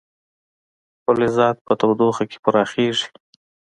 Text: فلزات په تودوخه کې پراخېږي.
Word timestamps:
فلزات 1.03 1.57
په 1.65 1.73
تودوخه 1.79 2.23
کې 2.29 2.37
پراخېږي. 2.43 3.07